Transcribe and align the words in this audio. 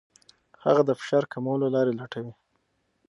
هغه 0.63 0.81
د 0.85 0.91
فشار 0.99 1.23
کمولو 1.33 1.67
لارې 1.75 1.93
لټوي. 1.99 2.33